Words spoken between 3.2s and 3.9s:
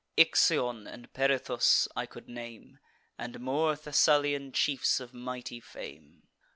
more